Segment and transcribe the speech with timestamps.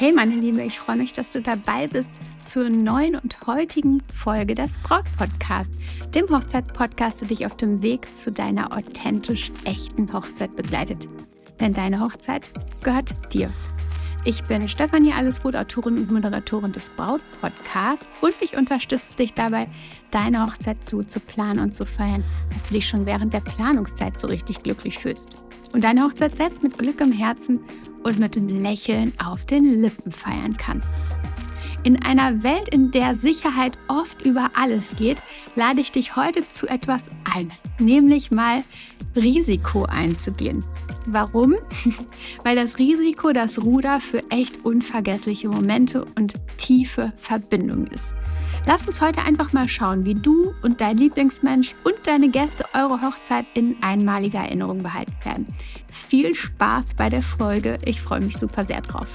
[0.00, 2.08] Hey meine Liebe, ich freue mich, dass du dabei bist
[2.38, 5.72] zur neuen und heutigen Folge des Braut-Podcast,
[6.14, 11.08] dem Hochzeitspodcast, der dich auf dem Weg zu deiner authentisch echten Hochzeit begleitet.
[11.58, 12.52] Denn deine Hochzeit
[12.84, 13.52] gehört dir.
[14.24, 19.66] Ich bin Stefanie Allesroth, Autorin und Moderatorin des Braut-Podcasts und ich unterstütze dich dabei,
[20.12, 22.22] deine Hochzeit so zu planen und zu feiern,
[22.52, 25.47] dass du dich schon während der Planungszeit so richtig glücklich fühlst.
[25.72, 27.60] Und deine Hochzeit selbst mit Glück im Herzen
[28.02, 30.90] und mit dem Lächeln auf den Lippen feiern kannst.
[31.84, 35.22] In einer Welt, in der Sicherheit oft über alles geht,
[35.54, 38.64] lade ich dich heute zu etwas ein, nämlich mal
[39.14, 40.64] Risiko einzugehen.
[41.06, 41.54] Warum?
[42.44, 48.14] Weil das Risiko das Ruder für echt unvergessliche Momente und tiefe Verbindungen ist.
[48.66, 53.00] Lass uns heute einfach mal schauen, wie du und dein Lieblingsmensch und deine Gäste eure
[53.00, 55.46] Hochzeit in einmaliger Erinnerung behalten werden.
[55.90, 57.78] Viel Spaß bei der Folge.
[57.84, 59.08] Ich freue mich super sehr drauf.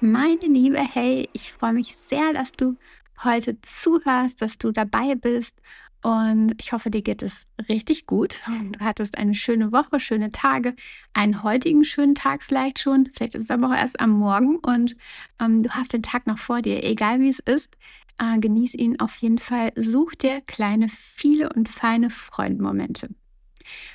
[0.00, 2.76] Meine Liebe, hey, ich freue mich sehr, dass du
[3.22, 5.56] heute zuhörst, dass du dabei bist
[6.04, 8.42] und ich hoffe, dir geht es richtig gut.
[8.72, 10.76] Du hattest eine schöne Woche, schöne Tage,
[11.14, 13.06] einen heutigen schönen Tag vielleicht schon.
[13.06, 14.96] Vielleicht ist es aber auch erst am Morgen und
[15.40, 16.84] ähm, du hast den Tag noch vor dir.
[16.84, 17.74] Egal wie es ist,
[18.18, 19.72] äh, genieß ihn auf jeden Fall.
[19.76, 23.08] Such dir kleine, viele und feine Freundmomente.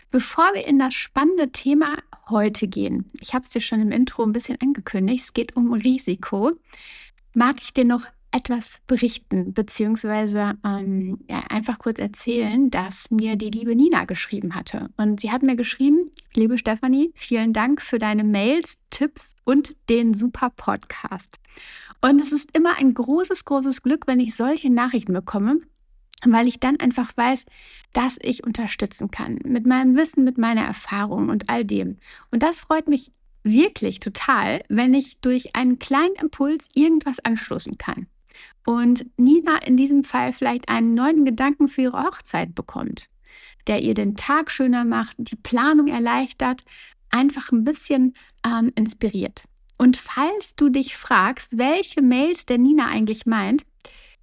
[0.09, 4.23] Bevor wir in das spannende Thema heute gehen, ich habe es dir schon im Intro
[4.23, 6.53] ein bisschen angekündigt, es geht um Risiko,
[7.35, 13.49] mag ich dir noch etwas berichten, beziehungsweise ähm, ja, einfach kurz erzählen, dass mir die
[13.49, 14.89] liebe Nina geschrieben hatte.
[14.97, 20.13] Und sie hat mir geschrieben, liebe Stefanie, vielen Dank für deine Mails, Tipps und den
[20.13, 21.39] super Podcast.
[22.01, 25.59] Und es ist immer ein großes, großes Glück, wenn ich solche Nachrichten bekomme,
[26.23, 27.45] weil ich dann einfach weiß,
[27.93, 31.97] dass ich unterstützen kann mit meinem Wissen, mit meiner Erfahrung und all dem.
[32.31, 33.11] Und das freut mich
[33.43, 38.07] wirklich total, wenn ich durch einen kleinen Impuls irgendwas anstoßen kann.
[38.65, 43.09] Und Nina in diesem Fall vielleicht einen neuen Gedanken für ihre Hochzeit bekommt,
[43.67, 46.63] der ihr den Tag schöner macht, die Planung erleichtert,
[47.09, 48.13] einfach ein bisschen
[48.45, 49.43] ähm, inspiriert.
[49.77, 53.63] Und falls du dich fragst, welche Mails der Nina eigentlich meint,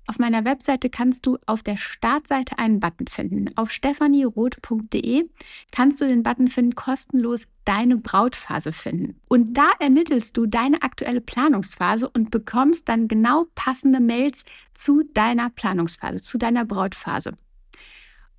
[0.06, 3.56] auf meiner Webseite kannst du auf der Startseite einen Button finden.
[3.56, 5.28] Auf stephanieroth.de
[5.72, 9.21] kannst du den Button finden, kostenlos deine Brautphase finden.
[9.28, 15.50] Und da ermittelst du deine aktuelle Planungsphase und bekommst dann genau passende Mails zu deiner
[15.50, 17.34] Planungsphase, zu deiner Brautphase.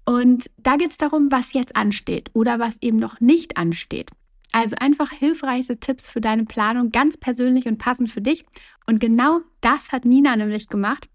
[0.05, 4.09] Und da geht es darum, was jetzt ansteht oder was eben noch nicht ansteht.
[4.53, 8.45] Also einfach hilfreiche Tipps für deine Planung, ganz persönlich und passend für dich.
[8.85, 11.09] Und genau das hat Nina nämlich gemacht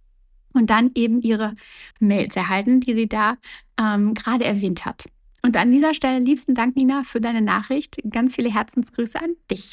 [0.53, 1.55] und dann eben ihre
[2.01, 3.37] Mails erhalten, die sie da
[3.79, 5.07] ähm, gerade erwähnt hat.
[5.45, 7.97] Und an dieser Stelle liebsten Dank, Nina, für deine Nachricht.
[8.09, 9.73] Ganz viele Herzensgrüße an dich.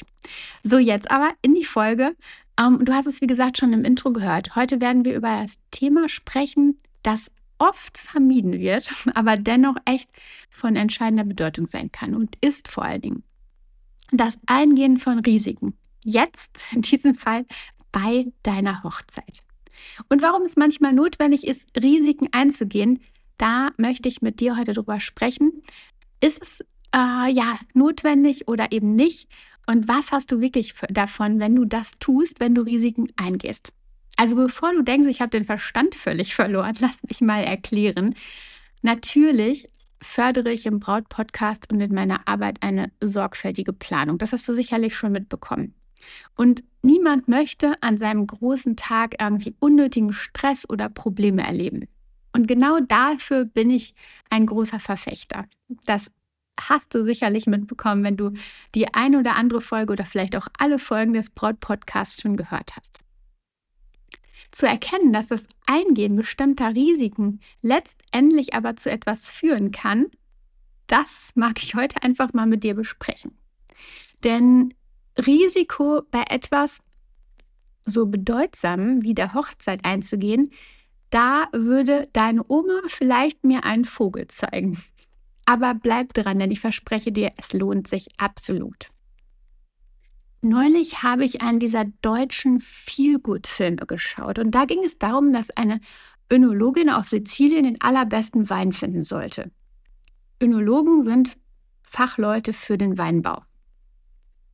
[0.64, 2.16] So, jetzt aber in die Folge.
[2.58, 4.56] Ähm, du hast es, wie gesagt, schon im Intro gehört.
[4.56, 10.10] Heute werden wir über das Thema sprechen, das oft vermieden wird, aber dennoch echt
[10.50, 13.22] von entscheidender Bedeutung sein kann und ist vor allen Dingen
[14.10, 15.74] das Eingehen von Risiken.
[16.02, 17.46] Jetzt, in diesem Fall,
[17.92, 19.44] bei deiner Hochzeit.
[20.08, 23.00] Und warum es manchmal notwendig ist, Risiken einzugehen,
[23.38, 25.62] da möchte ich mit dir heute drüber sprechen.
[26.20, 26.60] Ist es
[26.94, 29.28] äh, ja notwendig oder eben nicht?
[29.66, 33.72] Und was hast du wirklich davon, wenn du das tust, wenn du Risiken eingehst?
[34.16, 38.14] Also bevor du denkst, ich habe den Verstand völlig verloren, lass mich mal erklären.
[38.82, 39.68] Natürlich
[40.02, 44.18] fördere ich im Braut-Podcast und in meiner Arbeit eine sorgfältige Planung.
[44.18, 45.74] Das hast du sicherlich schon mitbekommen.
[46.36, 51.88] Und niemand möchte an seinem großen Tag irgendwie unnötigen Stress oder Probleme erleben.
[52.32, 53.94] Und genau dafür bin ich
[54.30, 55.46] ein großer Verfechter.
[55.84, 56.10] Das
[56.60, 58.32] hast du sicherlich mitbekommen, wenn du
[58.74, 63.00] die eine oder andere Folge oder vielleicht auch alle Folgen des Braut-Podcasts schon gehört hast.
[64.50, 70.06] Zu erkennen, dass das Eingehen bestimmter Risiken letztendlich aber zu etwas führen kann,
[70.86, 73.38] das mag ich heute einfach mal mit dir besprechen.
[74.24, 74.74] Denn
[75.18, 76.80] Risiko bei etwas
[77.84, 80.50] so bedeutsam wie der Hochzeit einzugehen,
[81.10, 84.82] da würde deine Oma vielleicht mir einen Vogel zeigen.
[85.44, 88.90] Aber bleib dran, denn ich verspreche dir, es lohnt sich absolut.
[90.42, 95.80] Neulich habe ich einen dieser deutschen Feelgood-Filme geschaut und da ging es darum, dass eine
[96.32, 99.50] Önologin auf Sizilien den allerbesten Wein finden sollte.
[100.40, 101.36] Önologen sind
[101.82, 103.42] Fachleute für den Weinbau.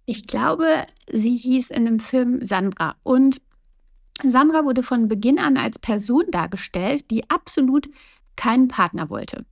[0.06, 3.40] Ich glaube, sie hieß in dem Film Sandra und
[4.22, 7.88] Sandra wurde von Beginn an als Person dargestellt, die absolut
[8.36, 9.44] keinen Partner wollte.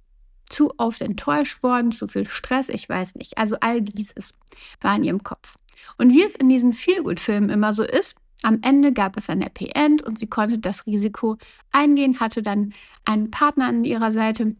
[0.48, 3.36] Zu oft enttäuscht worden, zu viel Stress, ich weiß nicht.
[3.36, 4.32] Also all dieses
[4.80, 5.56] war in ihrem Kopf.
[5.98, 9.70] Und wie es in diesen Feelgood-Filmen immer so ist, am Ende gab es ein Happy
[9.74, 11.36] End und sie konnte das Risiko
[11.72, 12.74] eingehen, hatte dann
[13.04, 14.54] einen Partner an ihrer Seite.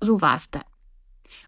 [0.00, 0.62] So war es dann.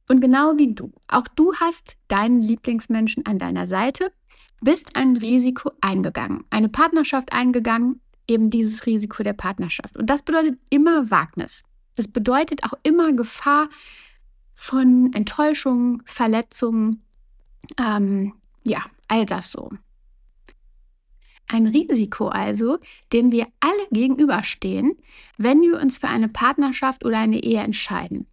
[0.08, 4.12] Und genau wie du, auch du hast deinen Lieblingsmenschen an deiner Seite,
[4.60, 9.96] bist ein Risiko eingegangen, eine Partnerschaft eingegangen, eben dieses Risiko der Partnerschaft.
[9.96, 11.62] Und das bedeutet immer Wagnis.
[11.96, 13.68] Das bedeutet auch immer Gefahr
[14.54, 17.02] von Enttäuschungen, Verletzungen,
[17.78, 18.34] ähm,
[18.64, 19.70] ja, all das so.
[21.46, 22.78] Ein Risiko also,
[23.12, 24.96] dem wir alle gegenüberstehen,
[25.36, 28.26] wenn wir uns für eine Partnerschaft oder eine Ehe entscheiden.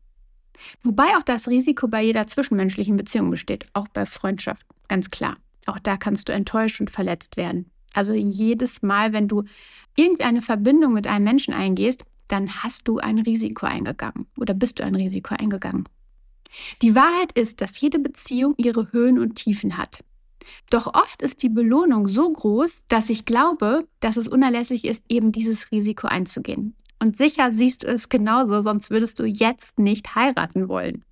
[0.82, 5.38] Wobei auch das Risiko bei jeder zwischenmenschlichen Beziehung besteht, auch bei Freundschaft, ganz klar.
[5.66, 7.70] Auch da kannst du enttäuscht und verletzt werden.
[7.94, 9.44] Also jedes Mal, wenn du
[9.96, 14.84] irgendeine Verbindung mit einem Menschen eingehst, dann hast du ein Risiko eingegangen oder bist du
[14.84, 15.88] ein Risiko eingegangen.
[16.82, 20.04] Die Wahrheit ist, dass jede Beziehung ihre Höhen und Tiefen hat.
[20.70, 25.32] Doch oft ist die Belohnung so groß, dass ich glaube, dass es unerlässlich ist, eben
[25.32, 26.76] dieses Risiko einzugehen.
[27.02, 31.04] Und sicher siehst du es genauso, sonst würdest du jetzt nicht heiraten wollen.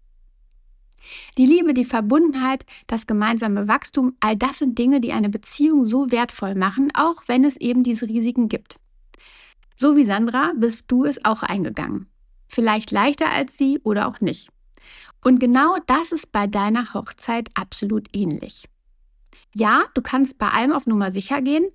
[1.36, 6.12] Die Liebe, die Verbundenheit, das gemeinsame Wachstum, all das sind Dinge, die eine Beziehung so
[6.12, 8.80] wertvoll machen, auch wenn es eben diese Risiken gibt.
[9.76, 12.06] So wie Sandra bist du es auch eingegangen.
[12.48, 14.50] Vielleicht leichter als sie oder auch nicht.
[15.24, 18.70] Und genau das ist bei deiner Hochzeit absolut ähnlich.
[19.56, 21.66] Ja, du kannst bei allem auf Nummer sicher gehen,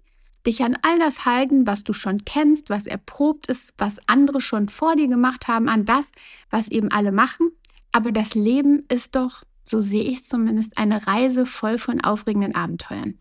[0.46, 4.68] dich an all das halten, was du schon kennst, was erprobt ist, was andere schon
[4.68, 6.10] vor dir gemacht haben, an das,
[6.50, 7.50] was eben alle machen.
[7.92, 12.54] Aber das Leben ist doch, so sehe ich es zumindest, eine Reise voll von aufregenden
[12.54, 13.18] Abenteuern.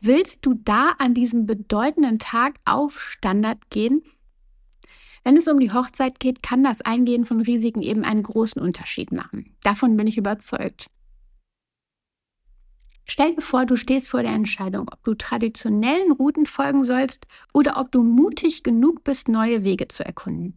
[0.00, 4.02] Willst du da an diesem bedeutenden Tag auf Standard gehen?
[5.24, 9.12] Wenn es um die Hochzeit geht, kann das Eingehen von Risiken eben einen großen Unterschied
[9.12, 9.54] machen.
[9.62, 10.90] Davon bin ich überzeugt.
[13.04, 17.78] Stell dir vor, du stehst vor der Entscheidung, ob du traditionellen Routen folgen sollst oder
[17.78, 20.56] ob du mutig genug bist, neue Wege zu erkunden.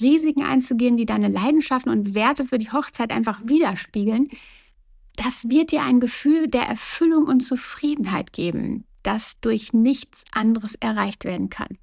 [0.00, 4.28] Risiken einzugehen, die deine Leidenschaften und Werte für die Hochzeit einfach widerspiegeln,
[5.16, 11.24] das wird dir ein Gefühl der Erfüllung und Zufriedenheit geben, das durch nichts anderes erreicht
[11.24, 11.78] werden kann.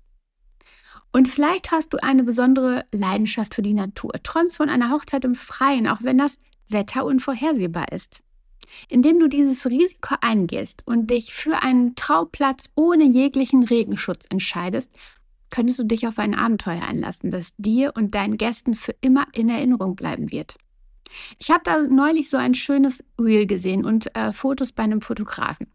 [1.12, 5.36] Und vielleicht hast du eine besondere Leidenschaft für die Natur, träumst von einer Hochzeit im
[5.36, 6.38] Freien, auch wenn das
[6.68, 8.22] Wetter unvorhersehbar ist.
[8.88, 14.92] Indem du dieses Risiko eingehst und dich für einen Trauplatz ohne jeglichen Regenschutz entscheidest,
[15.50, 19.50] könntest du dich auf ein Abenteuer einlassen, das dir und deinen Gästen für immer in
[19.50, 20.58] Erinnerung bleiben wird.
[21.40, 25.68] Ich habe da neulich so ein schönes Reel gesehen und äh, Fotos bei einem Fotografen.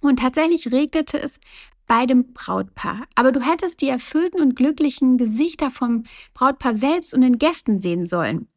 [0.00, 1.38] Und tatsächlich regnete es
[1.86, 3.06] bei dem Brautpaar.
[3.14, 8.06] Aber du hättest die erfüllten und glücklichen Gesichter vom Brautpaar selbst und den Gästen sehen
[8.06, 8.48] sollen.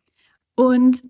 [0.56, 1.04] Und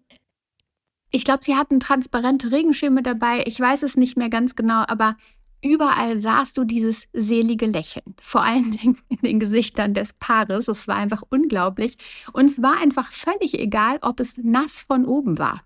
[1.15, 3.45] ich glaube, sie hatten transparente Regenschirme dabei.
[3.47, 5.15] Ich weiß es nicht mehr ganz genau, aber
[5.63, 8.15] überall sahst du dieses selige Lächeln.
[8.21, 10.67] Vor allen Dingen in den Gesichtern des Paares.
[10.67, 11.95] Es war einfach unglaublich.
[12.33, 15.63] Und es war einfach völlig egal, ob es nass von oben war,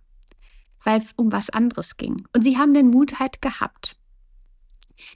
[0.83, 2.27] weil es um was anderes ging.
[2.35, 3.97] Und sie haben den Mut halt gehabt.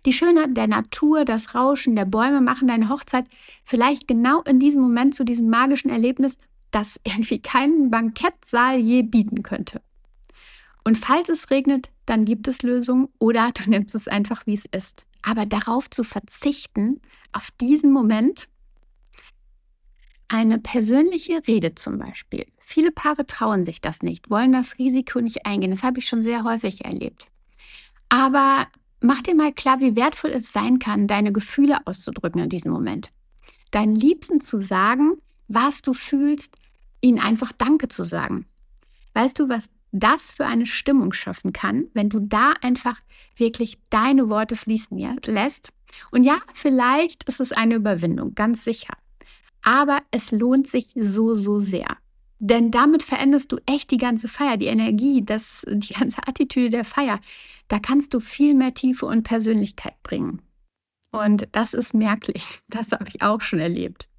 [0.08, 3.26] Die Schönheit der Natur, das Rauschen der Bäume machen deine Hochzeit
[3.64, 6.40] vielleicht genau in diesem Moment zu diesem magischen Erlebnis,
[6.72, 9.80] das irgendwie keinen Bankettsaal je bieten könnte.
[10.84, 14.66] Und falls es regnet, dann gibt es Lösungen oder du nimmst es einfach, wie es
[14.66, 15.06] ist.
[15.22, 18.50] Aber darauf zu verzichten, auf diesen Moment,
[20.28, 22.46] eine persönliche Rede zum Beispiel.
[22.60, 25.72] Viele Paare trauen sich das nicht, wollen das Risiko nicht eingehen.
[25.72, 27.28] Das habe ich schon sehr häufig erlebt.
[28.10, 28.68] Aber
[29.00, 33.12] mach dir mal klar, wie wertvoll es sein kann, deine Gefühle auszudrücken in diesem Moment.
[33.72, 36.56] Deinen Liebsten zu sagen, was du fühlst,
[37.02, 38.46] ihnen einfach Danke zu sagen.
[39.14, 43.00] Weißt du, was das für eine Stimmung schaffen kann, wenn du da einfach
[43.38, 44.98] wirklich deine Worte fließen
[45.28, 45.72] lässt.
[46.12, 48.96] Und ja, vielleicht ist es eine Überwindung, ganz sicher.
[49.62, 51.98] Aber es lohnt sich so, so sehr.
[52.40, 56.86] Denn damit veränderst du echt die ganze Feier, die Energie, das, die ganze Attitüde der
[56.86, 57.20] Feier.
[57.70, 60.42] Da kannst du viel mehr Tiefe und Persönlichkeit bringen.
[61.12, 62.62] Und das ist merklich.
[62.68, 64.10] Das habe ich auch schon erlebt.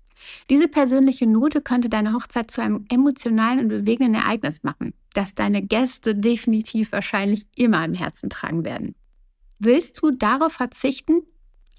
[0.51, 5.63] Diese persönliche Note könnte deine Hochzeit zu einem emotionalen und bewegenden Ereignis machen, das deine
[5.63, 8.95] Gäste definitiv wahrscheinlich immer im Herzen tragen werden.
[9.59, 11.23] Willst du darauf verzichten,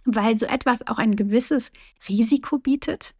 [0.05, 1.71] weil so etwas auch ein gewisses
[2.07, 3.13] Risiko bietet?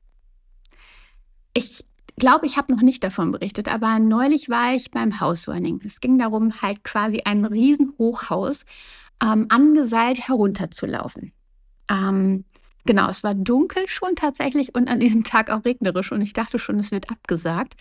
[1.53, 1.85] Ich
[2.17, 5.81] glaube, ich habe noch nicht davon berichtet, aber neulich war ich beim Housewarming.
[5.85, 8.65] Es ging darum, halt quasi ein Riesenhochhaus
[9.21, 11.33] ähm, angeseilt herunterzulaufen.
[11.89, 12.45] Ähm,
[12.85, 16.59] genau, es war dunkel schon tatsächlich und an diesem Tag auch regnerisch und ich dachte
[16.59, 17.75] schon, es wird abgesagt.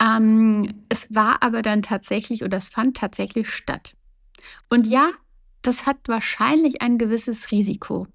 [0.00, 3.94] Ähm, es war aber dann tatsächlich oder es fand tatsächlich statt.
[4.68, 5.10] Und ja,
[5.62, 8.06] das hat wahrscheinlich ein gewisses Risiko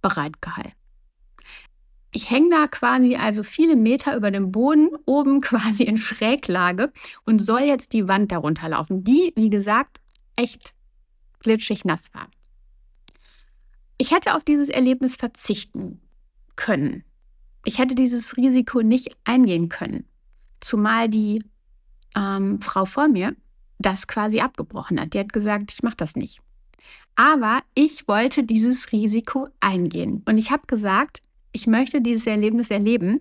[0.00, 0.72] bereitgehalten.
[2.10, 6.92] Ich hänge da quasi also viele Meter über dem Boden, oben quasi in Schräglage
[7.26, 10.00] und soll jetzt die Wand darunter laufen, die, wie gesagt,
[10.36, 10.72] echt
[11.40, 12.28] glitschig nass war.
[13.98, 16.00] Ich hätte auf dieses Erlebnis verzichten
[16.56, 17.04] können.
[17.64, 20.04] Ich hätte dieses Risiko nicht eingehen können.
[20.60, 21.44] Zumal die
[22.16, 23.34] ähm, Frau vor mir
[23.78, 25.14] das quasi abgebrochen hat.
[25.14, 26.40] Die hat gesagt, ich mache das nicht.
[27.14, 30.22] Aber ich wollte dieses Risiko eingehen.
[30.26, 31.20] Und ich habe gesagt,
[31.52, 33.20] ich möchte dieses Erlebnis erleben.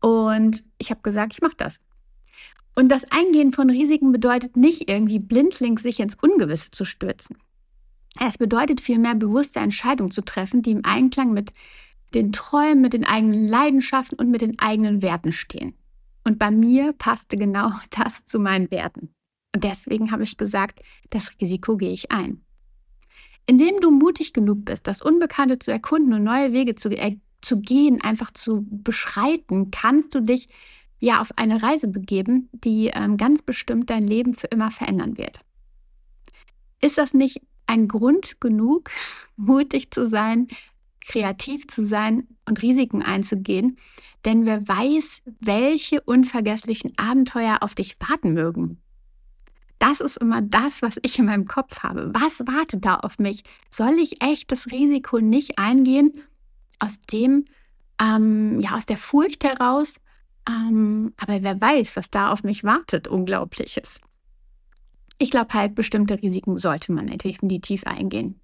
[0.00, 1.80] Und ich habe gesagt, ich mache das.
[2.74, 7.36] Und das Eingehen von Risiken bedeutet nicht irgendwie blindlings sich ins Ungewisse zu stürzen.
[8.20, 11.52] Es bedeutet vielmehr bewusste Entscheidungen zu treffen, die im Einklang mit
[12.14, 15.74] den Träumen, mit den eigenen Leidenschaften und mit den eigenen Werten stehen.
[16.24, 19.14] Und bei mir passte genau das zu meinen Werten.
[19.54, 22.42] Und deswegen habe ich gesagt, das Risiko gehe ich ein.
[23.46, 27.60] Indem du mutig genug bist, das Unbekannte zu erkunden und neue Wege zu, äh, zu
[27.60, 30.48] gehen, einfach zu beschreiten, kannst du dich
[30.98, 35.40] ja auf eine Reise begeben, die ähm, ganz bestimmt dein Leben für immer verändern wird.
[36.80, 38.90] Ist das nicht ein Grund genug,
[39.36, 40.48] mutig zu sein,
[41.00, 43.78] kreativ zu sein und Risiken einzugehen?
[44.24, 48.80] Denn wer weiß, welche unvergesslichen Abenteuer auf dich warten mögen.
[49.78, 52.10] Das ist immer das, was ich in meinem Kopf habe.
[52.14, 53.44] Was wartet da auf mich?
[53.70, 56.12] Soll ich echt das Risiko nicht eingehen?
[56.78, 57.44] Aus dem,
[58.00, 60.00] ähm, ja, aus der Furcht heraus.
[60.48, 63.06] Ähm, aber wer weiß, was da auf mich wartet?
[63.06, 64.00] Unglaubliches.
[65.18, 68.40] Ich glaube halt, bestimmte Risiken sollte man definitiv eingehen.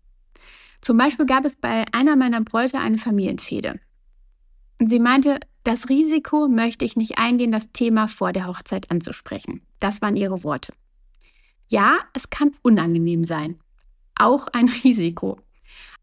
[0.80, 3.78] Zum Beispiel gab es bei einer meiner Bräute eine Familienfehde.
[4.80, 9.62] Sie meinte, das Risiko möchte ich nicht eingehen, das Thema vor der Hochzeit anzusprechen.
[9.78, 10.72] Das waren ihre Worte.
[11.70, 13.60] Ja, es kann unangenehm sein.
[14.16, 15.38] Auch ein Risiko.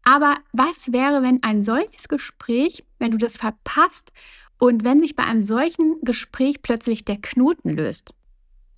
[0.02, 4.12] Aber was wäre, wenn ein solches Gespräch, wenn du das verpasst
[4.58, 8.14] und wenn sich bei einem solchen Gespräch plötzlich der Knoten löst?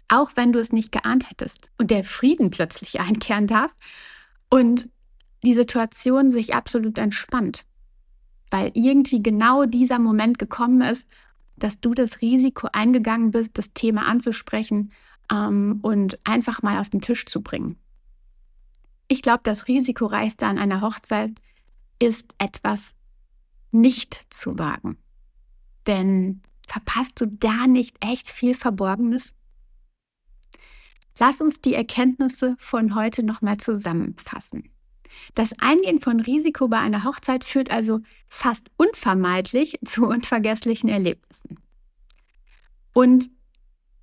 [0.08, 3.74] Auch wenn du es nicht geahnt hättest und der Frieden plötzlich einkehren darf
[4.50, 4.88] und
[5.44, 7.64] die Situation sich absolut entspannt,
[8.50, 11.08] weil irgendwie genau dieser Moment gekommen ist,
[11.56, 14.92] dass du das Risiko eingegangen bist, das Thema anzusprechen
[15.30, 17.76] ähm, und einfach mal auf den Tisch zu bringen.
[19.08, 21.32] Ich glaube, das Risikoreichste an einer Hochzeit
[21.98, 22.94] ist etwas
[23.70, 24.98] nicht zu wagen.
[25.86, 29.34] Denn verpasst du da nicht echt viel Verborgenes?
[31.18, 34.70] Lass uns die Erkenntnisse von heute nochmal zusammenfassen.
[35.34, 41.58] Das Eingehen von Risiko bei einer Hochzeit führt also fast unvermeidlich zu unvergesslichen Erlebnissen.
[42.94, 43.30] Und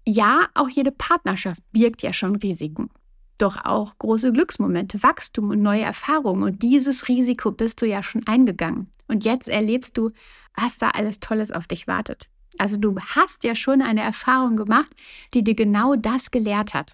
[0.08, 2.90] ja, auch jede Partnerschaft birgt ja schon Risiken.
[3.38, 6.44] Doch auch große Glücksmomente, Wachstum und neue Erfahrungen.
[6.44, 8.90] Und dieses Risiko bist du ja schon eingegangen.
[9.08, 10.12] Und jetzt erlebst du,
[10.56, 12.30] was da alles Tolles auf dich wartet.
[12.60, 14.92] Also du hast ja schon eine Erfahrung gemacht,
[15.34, 16.94] die dir genau das gelehrt hat.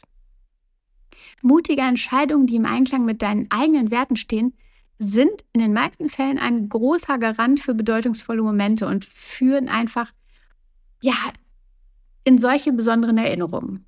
[1.42, 4.54] Mutige Entscheidungen, die im Einklang mit deinen eigenen Werten stehen,
[5.00, 10.12] sind in den meisten Fällen ein großer Garant für bedeutungsvolle Momente und führen einfach
[11.02, 11.16] ja
[12.24, 13.86] in solche besonderen Erinnerungen.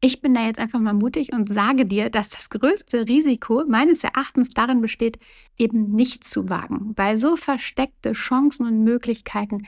[0.00, 4.02] Ich bin da jetzt einfach mal mutig und sage dir, dass das größte Risiko meines
[4.02, 5.18] Erachtens darin besteht,
[5.58, 9.64] eben nicht zu wagen, weil so versteckte Chancen und Möglichkeiten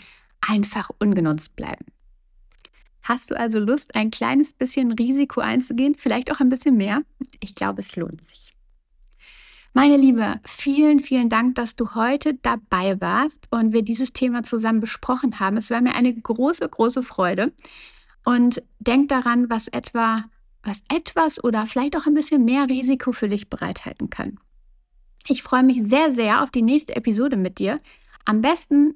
[0.48, 1.86] einfach ungenutzt bleiben.
[3.02, 5.94] Hast du also Lust, ein kleines bisschen Risiko einzugehen?
[5.94, 7.02] Vielleicht auch ein bisschen mehr?
[7.40, 8.54] Ich glaube, es lohnt sich.
[9.74, 14.80] Meine Liebe, vielen, vielen Dank, dass du heute dabei warst und wir dieses Thema zusammen
[14.80, 15.56] besprochen haben.
[15.56, 17.52] Es war mir eine große, große Freude.
[18.24, 20.24] Und denk daran, was etwa,
[20.62, 24.38] was etwas oder vielleicht auch ein bisschen mehr Risiko für dich bereithalten kann.
[25.26, 27.80] Ich freue mich sehr, sehr auf die nächste Episode mit dir.
[28.24, 28.94] Am besten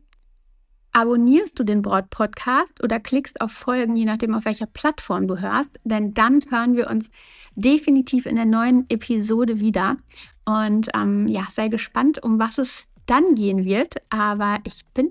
[0.99, 5.39] abonnierst du den Broad Podcast oder klickst auf Folgen, je nachdem, auf welcher Plattform du
[5.39, 7.09] hörst, denn dann hören wir uns
[7.55, 9.97] definitiv in der neuen Episode wieder.
[10.45, 13.95] Und ähm, ja, sei gespannt, um was es dann gehen wird.
[14.11, 15.09] Aber ich bin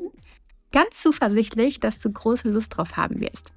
[0.74, 3.54] ganz zuversichtlich, dass du große Lust drauf haben wirst.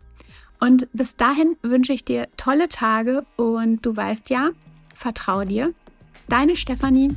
[0.60, 4.50] Und bis dahin wünsche ich dir tolle Tage und du weißt ja,
[4.94, 5.74] vertraue dir,
[6.30, 7.10] Deine Stefanie.